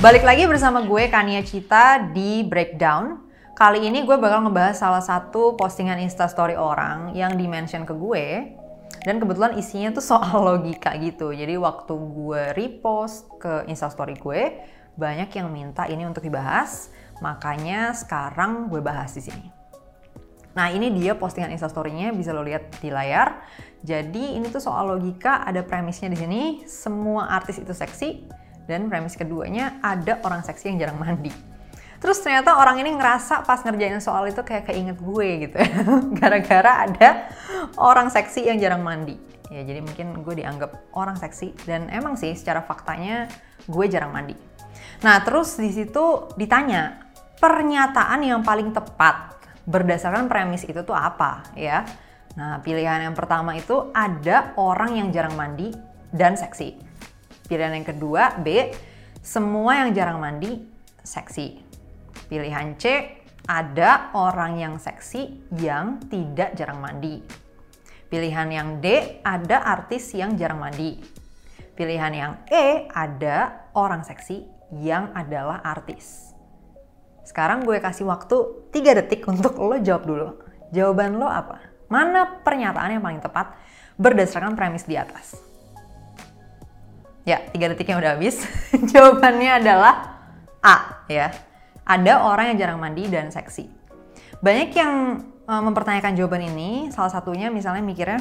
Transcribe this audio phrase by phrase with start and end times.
[0.00, 3.20] Balik lagi bersama gue Kania Cita di Breakdown.
[3.52, 8.56] Kali ini gue bakal ngebahas salah satu postingan instastory orang yang dimention ke gue.
[9.04, 11.36] Dan kebetulan isinya tuh soal logika gitu.
[11.36, 14.64] Jadi waktu gue repost ke instastory gue,
[14.96, 16.88] banyak yang minta ini untuk dibahas.
[17.20, 19.52] Makanya sekarang gue bahas di sini.
[20.56, 23.44] Nah ini dia postingan instastory-nya bisa lo lihat di layar.
[23.84, 26.42] Jadi ini tuh soal logika, ada premisnya di sini.
[26.64, 28.39] Semua artis itu seksi,
[28.70, 31.34] dan premis keduanya ada orang seksi yang jarang mandi.
[32.00, 35.70] Terus ternyata orang ini ngerasa pas ngerjain soal itu kayak keinget gue gitu ya.
[36.22, 37.10] Gara-gara ada
[37.76, 39.18] orang seksi yang jarang mandi.
[39.50, 43.26] Ya jadi mungkin gue dianggap orang seksi dan emang sih secara faktanya
[43.66, 44.32] gue jarang mandi.
[45.04, 49.36] Nah terus di situ ditanya pernyataan yang paling tepat
[49.68, 51.84] berdasarkan premis itu tuh apa ya.
[52.38, 55.74] Nah pilihan yang pertama itu ada orang yang jarang mandi
[56.14, 56.89] dan seksi.
[57.50, 58.70] Pilihan yang kedua, B,
[59.26, 60.62] semua yang jarang mandi
[61.02, 61.58] seksi.
[62.30, 63.10] Pilihan C,
[63.42, 67.18] ada orang yang seksi yang tidak jarang mandi.
[68.06, 71.02] Pilihan yang D, ada artis yang jarang mandi.
[71.74, 74.46] Pilihan yang E, ada orang seksi
[74.78, 76.30] yang adalah artis.
[77.26, 80.28] Sekarang gue kasih waktu 3 detik untuk lo jawab dulu.
[80.70, 81.58] Jawaban lo apa?
[81.90, 83.58] Mana pernyataan yang paling tepat
[83.98, 85.49] berdasarkan premis di atas?
[87.28, 88.40] Ya, tiga detiknya udah habis.
[88.92, 89.94] Jawabannya adalah
[90.64, 91.32] A, ya.
[91.84, 93.68] Ada orang yang jarang mandi dan seksi.
[94.40, 94.94] Banyak yang
[95.44, 98.20] uh, mempertanyakan jawaban ini, salah satunya misalnya mikirnya,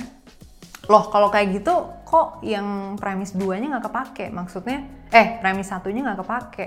[0.89, 4.25] loh kalau kayak gitu kok yang premis duanya nggak kepake?
[4.33, 4.83] Maksudnya,
[5.13, 6.65] eh premis satunya nggak kepake.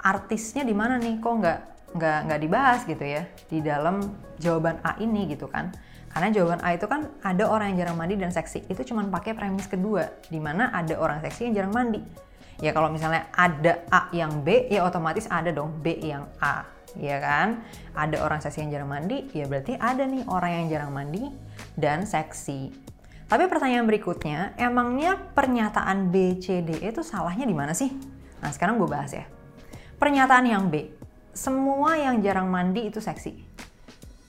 [0.00, 1.20] Artisnya di mana nih?
[1.20, 1.58] Kok nggak
[1.96, 4.02] nggak nggak dibahas gitu ya di dalam
[4.40, 5.70] jawaban A ini gitu kan?
[6.16, 8.64] Karena jawaban A itu kan ada orang yang jarang mandi dan seksi.
[8.72, 12.00] Itu cuma pakai premis kedua, di mana ada orang seksi yang jarang mandi.
[12.56, 16.64] Ya kalau misalnya ada A yang B, ya otomatis ada dong B yang A.
[16.96, 17.60] Ya kan?
[17.92, 21.28] Ada orang seksi yang jarang mandi, ya berarti ada nih orang yang jarang mandi
[21.76, 22.72] dan seksi.
[23.28, 27.92] Tapi pertanyaan berikutnya, emangnya pernyataan B, C, D itu salahnya di mana sih?
[28.40, 29.28] Nah sekarang gue bahas ya.
[30.00, 30.96] Pernyataan yang B,
[31.36, 33.55] semua yang jarang mandi itu seksi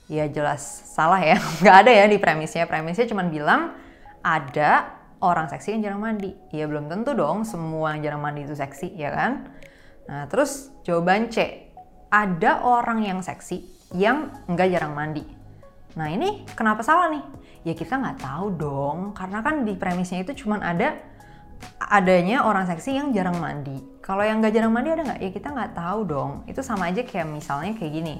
[0.08, 1.36] ya jelas salah ya.
[1.62, 2.64] Nggak ada ya di premisnya.
[2.64, 3.76] Premisnya cuma bilang
[4.24, 6.32] ada orang seksi yang jarang mandi.
[6.50, 9.52] Ya belum tentu dong semua yang jarang mandi itu seksi, ya kan?
[10.08, 11.68] Nah terus jawaban C.
[12.08, 15.22] Ada orang yang seksi yang nggak jarang mandi.
[15.94, 17.24] Nah ini kenapa salah nih?
[17.68, 20.96] Ya kita nggak tahu dong, karena kan di premisnya itu cuma ada
[21.90, 23.76] adanya orang seksi yang jarang mandi.
[24.00, 25.20] Kalau yang nggak jarang mandi ada nggak?
[25.20, 26.30] Ya kita nggak tahu dong.
[26.48, 28.16] Itu sama aja kayak misalnya kayak gini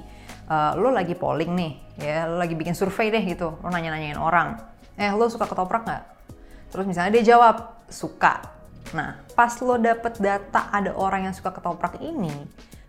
[0.49, 1.71] uh, lo lagi polling nih,
[2.01, 4.57] ya lo lagi bikin survei deh gitu, lo nanya-nanyain orang,
[4.97, 6.03] eh lo suka ketoprak nggak?
[6.73, 8.57] Terus misalnya dia jawab suka.
[8.91, 12.33] Nah, pas lo dapet data ada orang yang suka ketoprak ini,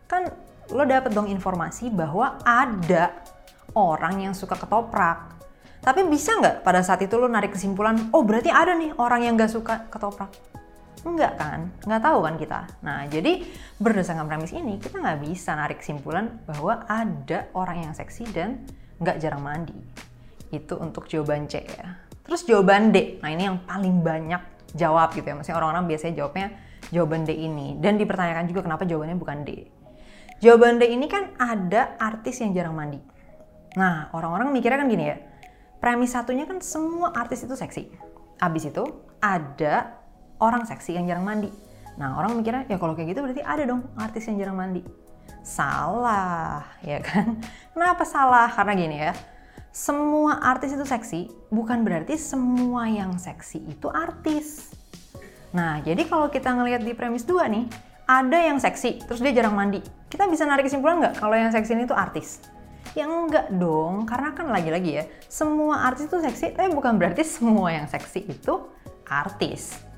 [0.08, 0.32] kan
[0.72, 3.12] lo dapet dong informasi bahwa ada
[3.76, 5.36] orang yang suka ketoprak.
[5.80, 9.36] Tapi bisa nggak pada saat itu lo narik kesimpulan, oh berarti ada nih orang yang
[9.36, 10.28] nggak suka ketoprak?
[11.00, 12.60] Enggak kan, nggak tahu kan kita.
[12.84, 13.40] Nah, jadi
[13.80, 18.60] berdasarkan premis ini, kita nggak bisa narik kesimpulan bahwa ada orang yang seksi dan
[19.00, 19.76] nggak jarang mandi.
[20.52, 21.96] Itu untuk jawaban C ya.
[22.20, 24.42] Terus jawaban D, nah ini yang paling banyak
[24.76, 25.34] jawab gitu ya.
[25.40, 26.46] Maksudnya orang-orang biasanya jawabnya
[26.92, 27.80] jawaban D ini.
[27.80, 29.66] Dan dipertanyakan juga kenapa jawabannya bukan D.
[30.44, 33.00] Jawaban D ini kan ada artis yang jarang mandi.
[33.76, 35.16] Nah, orang-orang mikirnya kan gini ya.
[35.80, 37.88] Premis satunya kan semua artis itu seksi.
[38.36, 38.84] Abis itu
[39.20, 39.99] ada
[40.40, 41.52] orang seksi yang jarang mandi.
[42.00, 44.82] Nah orang mikirnya ya kalau kayak gitu berarti ada dong artis yang jarang mandi.
[45.40, 47.40] Salah, ya kan?
[47.72, 48.48] Kenapa salah?
[48.52, 49.12] Karena gini ya,
[49.70, 54.74] semua artis itu seksi bukan berarti semua yang seksi itu artis.
[55.50, 57.66] Nah, jadi kalau kita ngelihat di premis dua nih,
[58.06, 59.82] ada yang seksi, terus dia jarang mandi.
[60.10, 62.42] Kita bisa narik kesimpulan nggak kalau yang seksi ini tuh artis?
[62.94, 67.70] Ya enggak dong, karena kan lagi-lagi ya, semua artis itu seksi, tapi bukan berarti semua
[67.70, 68.66] yang seksi itu
[69.06, 69.89] artis.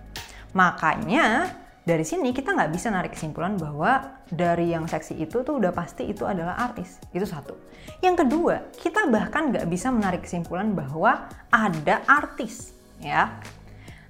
[0.53, 1.49] Makanya
[1.83, 6.07] dari sini kita nggak bisa narik kesimpulan bahwa dari yang seksi itu tuh udah pasti
[6.07, 7.03] itu adalah artis.
[7.11, 7.59] Itu satu.
[7.99, 12.71] Yang kedua, kita bahkan nggak bisa menarik kesimpulan bahwa ada artis,
[13.03, 13.43] ya.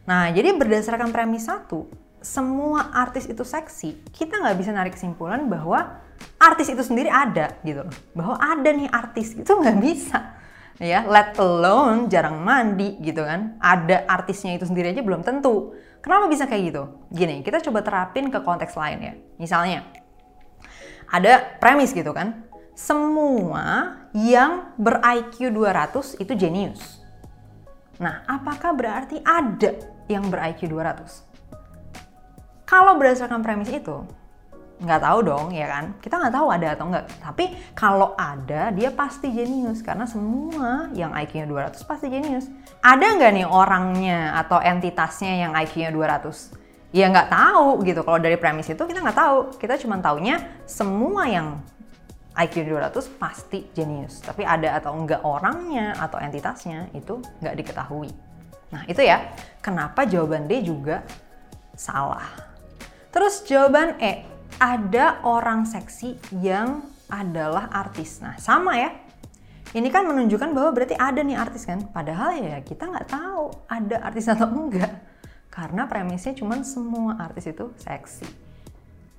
[0.05, 1.89] Nah, jadi berdasarkan premis satu,
[2.21, 6.03] semua artis itu seksi, kita nggak bisa narik kesimpulan bahwa
[6.37, 7.95] artis itu sendiri ada gitu loh.
[8.13, 10.39] Bahwa ada nih artis, itu nggak bisa.
[10.83, 13.55] Ya, let alone jarang mandi gitu kan.
[13.63, 15.73] Ada artisnya itu sendiri aja belum tentu.
[16.03, 16.83] Kenapa bisa kayak gitu?
[17.15, 19.15] Gini, kita coba terapin ke konteks lain ya.
[19.39, 19.87] Misalnya,
[21.07, 22.43] ada premis gitu kan.
[22.75, 26.99] Semua yang ber-IQ 200 itu jenius.
[28.03, 29.79] Nah, apakah berarti ada
[30.11, 31.23] yang ber-IQ 200?
[32.67, 34.03] Kalau berdasarkan premis itu,
[34.83, 35.85] nggak tahu dong ya kan?
[36.03, 39.81] Kita nggak tahu ada atau enggak tapi kalau ada dia pasti jenius.
[39.81, 42.51] Karena semua yang IQ-nya 200 pasti jenius.
[42.83, 46.63] Ada nggak nih orangnya atau entitasnya yang IQ-nya 200
[46.93, 48.05] ya nggak tahu gitu.
[48.05, 49.39] Kalau dari premis itu kita nggak tahu.
[49.57, 50.39] Kita cuma taunya
[50.69, 51.63] semua yang
[52.33, 54.21] IQ 200 pasti jenius.
[54.21, 58.13] Tapi ada atau enggak orangnya atau entitasnya itu nggak diketahui.
[58.73, 59.33] Nah itu ya.
[59.65, 61.05] Kenapa jawaban D juga
[61.77, 62.29] salah?
[63.13, 64.32] Terus jawaban E
[64.63, 68.95] ada orang seksi yang adalah artis nah sama ya
[69.75, 74.07] ini kan menunjukkan bahwa berarti ada nih artis kan padahal ya kita nggak tahu ada
[74.07, 75.11] artis atau enggak
[75.53, 78.25] karena premisnya cuma semua artis itu seksi.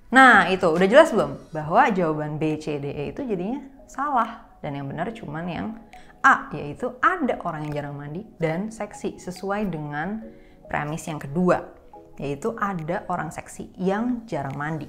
[0.10, 1.54] Nah, itu udah jelas belum?
[1.54, 4.50] Bahwa jawaban B, C, D, E itu jadinya salah.
[4.57, 5.78] Dan yang benar cuma yang
[6.25, 10.25] A, yaitu ada orang yang jarang mandi dan seksi sesuai dengan
[10.66, 11.69] premis yang kedua,
[12.18, 14.88] yaitu ada orang seksi yang jarang mandi.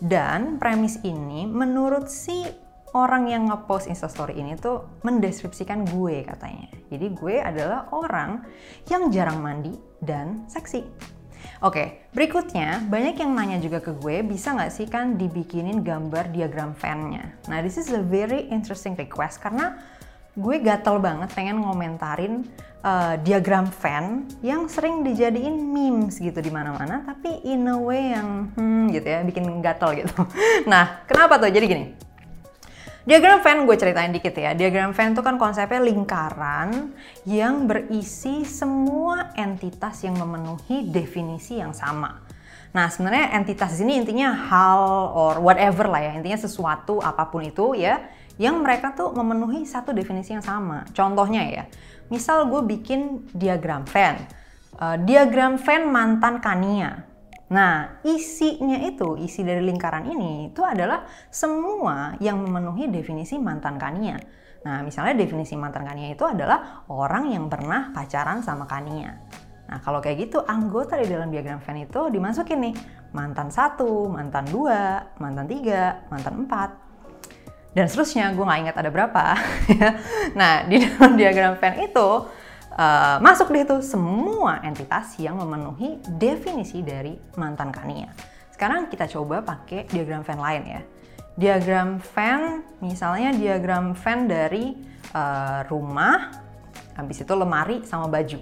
[0.00, 2.44] Dan premis ini menurut si
[2.94, 6.70] orang yang ngepost instastory ini tuh mendeskripsikan gue katanya.
[6.88, 8.46] Jadi gue adalah orang
[8.86, 10.86] yang jarang mandi dan seksi.
[11.60, 16.72] Oke, berikutnya banyak yang nanya juga ke gue, bisa nggak sih kan dibikinin gambar diagram
[16.72, 17.36] fan-nya?
[17.50, 19.76] Nah, this is a very interesting request karena
[20.34, 22.42] gue gatel banget pengen ngomentarin
[22.84, 28.52] uh, diagram fan yang sering dijadiin memes gitu di mana-mana, tapi in a way yang
[28.52, 30.12] hmm gitu ya, bikin gatel gitu.
[30.70, 31.48] Nah, kenapa tuh?
[31.48, 31.84] Jadi gini,
[33.04, 34.56] Diagram Venn gue ceritain dikit ya.
[34.56, 36.96] Diagram Venn itu kan konsepnya lingkaran
[37.28, 42.24] yang berisi semua entitas yang memenuhi definisi yang sama.
[42.72, 47.76] Nah, sebenarnya entitas ini intinya hal or whatever lah ya, intinya sesuatu apa pun itu
[47.76, 48.02] ya,
[48.40, 50.82] yang mereka tuh memenuhi satu definisi yang sama.
[50.90, 51.64] Contohnya ya,
[52.10, 54.18] misal gue bikin diagram Venn.
[54.74, 57.14] Uh, diagram Venn mantan Kania.
[57.54, 64.16] Nah, isinya itu, isi dari lingkaran ini itu adalah semua yang memenuhi definisi mantan kania.
[64.64, 69.20] Nah, misalnya definisi mantan kania itu adalah orang yang pernah pacaran sama kania.
[69.68, 72.74] Nah, kalau kayak gitu, anggota di dalam diagram Venn itu dimasukin nih,
[73.12, 76.70] mantan satu, mantan dua, mantan tiga, mantan empat,
[77.74, 79.24] dan seterusnya, gue nggak ingat ada berapa.
[80.38, 82.08] nah, di dalam diagram Venn itu,
[82.78, 88.14] uh, masuk deh tuh semua entitas yang memenuhi definisi dari mantan kania.
[88.54, 90.80] Sekarang kita coba pakai diagram Venn lain ya.
[91.34, 94.78] Diagram Venn, misalnya diagram Venn dari
[95.10, 96.30] uh, rumah,
[96.94, 98.38] habis itu lemari sama baju.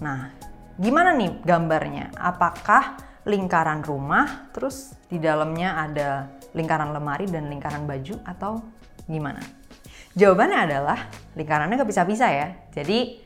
[0.00, 0.32] Nah,
[0.80, 2.16] gimana nih gambarnya?
[2.16, 6.08] Apakah lingkaran rumah, terus di dalamnya ada
[6.56, 8.64] lingkaran lemari dan lingkaran baju atau
[9.06, 9.42] gimana?
[10.16, 10.98] Jawabannya adalah
[11.38, 12.48] lingkarannya kepisah-pisah ya.
[12.74, 13.22] Jadi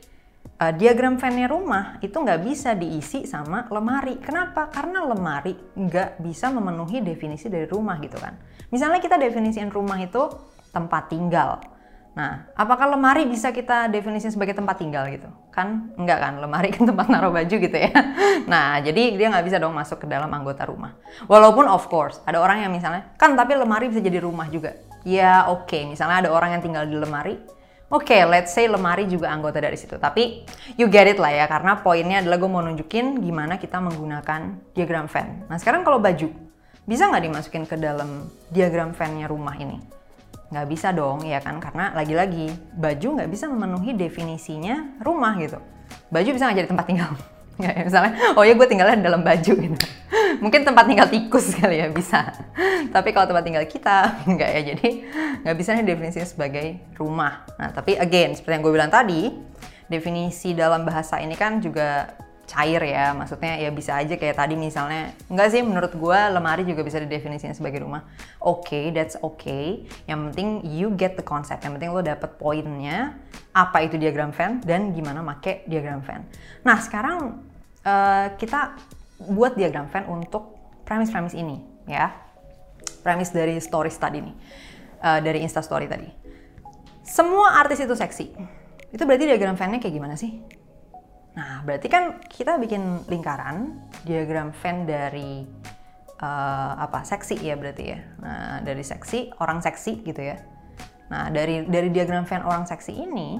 [0.61, 4.21] uh, diagram Venn-nya rumah itu nggak bisa diisi sama lemari.
[4.21, 4.69] Kenapa?
[4.69, 8.37] Karena lemari nggak bisa memenuhi definisi dari rumah gitu kan.
[8.69, 10.29] Misalnya kita definisiin rumah itu
[10.69, 11.74] tempat tinggal.
[12.15, 15.27] Nah, apakah lemari bisa kita definisikan sebagai tempat tinggal gitu?
[15.51, 17.91] Kan enggak kan, lemari kan tempat naruh baju gitu ya.
[18.51, 20.95] Nah, jadi dia nggak bisa dong masuk ke dalam anggota rumah.
[21.27, 24.79] Walaupun of course, ada orang yang misalnya, kan tapi lemari bisa jadi rumah juga.
[25.03, 25.81] Ya oke, okay.
[25.83, 27.35] misalnya ada orang yang tinggal di lemari,
[27.85, 30.01] Oke, okay, let's say lemari juga anggota dari situ.
[30.01, 30.41] Tapi
[30.73, 35.05] you get it lah ya, karena poinnya adalah gue mau nunjukin gimana kita menggunakan diagram
[35.05, 35.45] Venn.
[35.45, 36.25] Nah sekarang kalau baju,
[36.89, 39.77] bisa nggak dimasukin ke dalam diagram Venn-nya rumah ini?
[40.55, 41.59] Nggak bisa dong, ya kan?
[41.59, 42.47] Karena lagi-lagi
[42.79, 45.59] baju nggak bisa memenuhi definisinya rumah gitu.
[46.07, 47.11] Baju bisa nggak jadi tempat tinggal?
[47.55, 49.79] Ya, misalnya, oh ya gue tinggalnya dalam baju gitu.
[50.43, 52.35] Mungkin tempat tinggal tikus kali ya, bisa.
[52.95, 54.61] Tapi kalau tempat tinggal kita, nggak ya.
[54.75, 54.89] Jadi
[55.39, 57.47] nggak bisa nih definisinya sebagai rumah.
[57.55, 59.31] Nah, tapi again, seperti yang gue bilang tadi,
[59.87, 62.11] definisi dalam bahasa ini kan juga
[62.45, 63.11] cair ya.
[63.11, 67.53] Maksudnya ya bisa aja kayak tadi misalnya enggak sih menurut gue lemari juga bisa didefinisikan
[67.53, 68.05] sebagai rumah.
[68.41, 69.85] Oke okay, that's okay.
[70.05, 71.65] Yang penting you get the concept.
[71.65, 73.17] Yang penting lo dapet poinnya
[73.55, 76.27] apa itu diagram Venn dan gimana make diagram Venn
[76.67, 77.39] nah sekarang
[77.87, 78.75] uh, kita
[79.31, 82.11] buat diagram Venn untuk premis-premis ini ya.
[82.99, 84.35] Premis dari stories tadi nih.
[84.99, 86.09] Uh, dari Insta Story tadi.
[87.05, 88.33] Semua artis itu seksi.
[88.89, 90.41] Itu berarti diagram Venn-nya kayak gimana sih
[91.35, 93.75] Nah, berarti kan kita bikin lingkaran
[94.07, 95.43] diagram Venn dari
[96.23, 97.03] uh, apa?
[97.03, 97.99] Seksi ya berarti ya.
[98.23, 100.39] Nah, dari seksi orang seksi gitu ya.
[101.11, 103.39] Nah, dari dari diagram Venn orang seksi ini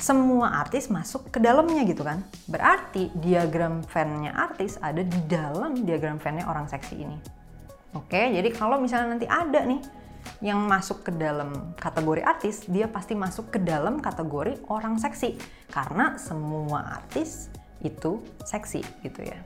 [0.00, 2.22] semua artis masuk ke dalamnya gitu kan.
[2.48, 7.18] Berarti diagram Venn-nya artis ada di dalam diagram Venn-nya orang seksi ini.
[7.92, 9.82] Oke, jadi kalau misalnya nanti ada nih
[10.40, 15.36] yang masuk ke dalam kategori artis, dia pasti masuk ke dalam kategori orang seksi.
[15.68, 17.52] Karena semua artis
[17.84, 19.40] itu seksi gitu ya.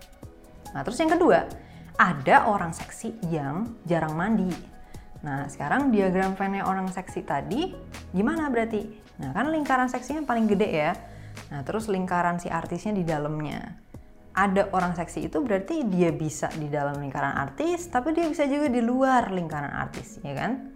[0.75, 1.47] Nah terus yang kedua,
[1.95, 4.51] ada orang seksi yang jarang mandi.
[5.25, 7.73] Nah, sekarang diagram Venn-nya orang seksi tadi
[8.13, 8.85] gimana berarti?
[9.25, 10.93] Nah, kan lingkaran seksinya paling gede ya.
[11.49, 13.79] Nah, terus lingkaran si artisnya di dalamnya.
[14.35, 18.67] Ada orang seksi itu berarti dia bisa di dalam lingkaran artis, tapi dia bisa juga
[18.67, 20.74] di luar lingkaran artis, ya kan?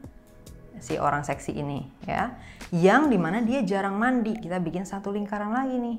[0.78, 2.38] Si orang seksi ini, ya.
[2.70, 4.34] Yang di mana dia jarang mandi.
[4.38, 5.98] Kita bikin satu lingkaran lagi nih.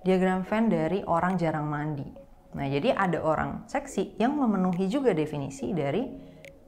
[0.00, 2.06] Diagram Venn dari orang jarang mandi.
[2.50, 6.02] Nah, jadi ada orang seksi yang memenuhi juga definisi dari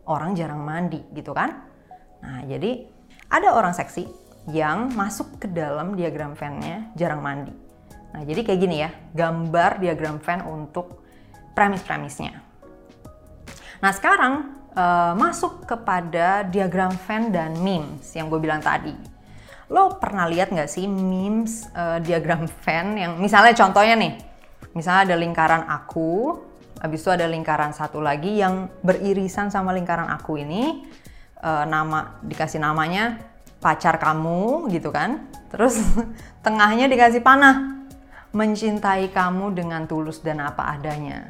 [0.07, 1.51] orang jarang mandi gitu kan.
[2.23, 2.87] Nah, jadi
[3.33, 4.07] ada orang seksi
[4.51, 7.55] yang masuk ke dalam diagram Venn-nya jarang mandi.
[8.13, 11.03] Nah, jadi kayak gini ya, gambar diagram Venn untuk
[11.57, 12.37] premis-premisnya.
[13.83, 18.95] Nah, sekarang uh, masuk kepada diagram Venn dan memes yang gue bilang tadi.
[19.73, 24.33] Lo pernah lihat nggak sih memes uh, diagram Venn yang misalnya contohnya nih,
[24.73, 26.41] Misalnya ada lingkaran aku,
[26.81, 30.89] habis itu ada lingkaran satu lagi yang beririsan sama lingkaran aku ini,
[31.37, 33.21] e, nama dikasih namanya
[33.61, 35.29] pacar kamu gitu kan.
[35.53, 35.77] Terus
[36.45, 37.85] tengahnya dikasih panah,
[38.33, 41.29] mencintai kamu dengan tulus dan apa adanya.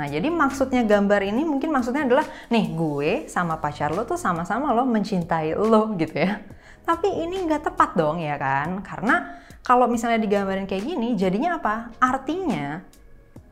[0.00, 4.72] Nah, jadi maksudnya gambar ini mungkin maksudnya adalah nih gue sama pacar lo tuh sama-sama
[4.72, 6.40] lo mencintai lo gitu ya.
[6.88, 8.80] Tapi ini nggak tepat dong ya kan?
[8.80, 11.92] Karena kalau misalnya digambarin kayak gini, jadinya apa?
[12.00, 12.80] Artinya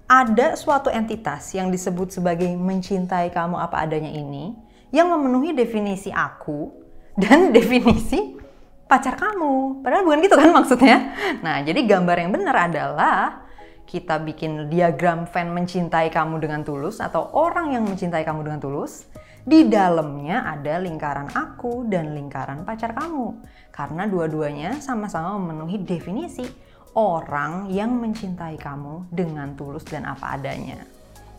[0.08, 4.56] ada suatu entitas yang disebut sebagai mencintai kamu apa adanya ini
[4.88, 6.72] yang memenuhi definisi aku
[7.12, 8.40] dan definisi
[8.88, 9.84] pacar kamu.
[9.84, 11.12] Padahal bukan gitu kan maksudnya.
[11.44, 13.47] Nah, jadi gambar yang benar adalah
[13.88, 19.08] kita bikin diagram fan mencintai kamu dengan tulus atau orang yang mencintai kamu dengan tulus.
[19.48, 23.32] Di dalamnya ada lingkaran aku dan lingkaran pacar kamu.
[23.72, 26.44] Karena dua-duanya sama-sama memenuhi definisi
[26.92, 30.84] orang yang mencintai kamu dengan tulus dan apa adanya.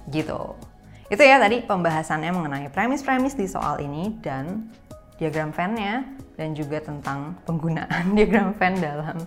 [0.09, 0.57] Gitu.
[1.05, 4.73] Itu ya tadi pembahasannya mengenai premis-premis di soal ini dan
[5.21, 6.01] diagram fan-nya
[6.33, 9.21] dan juga tentang penggunaan diagram fan dalam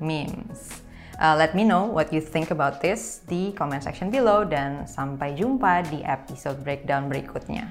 [0.00, 0.91] memes.
[1.22, 5.38] Uh, let me know what you think about this di comment section below dan sampai
[5.38, 7.70] jumpa di episode breakdown berikutnya.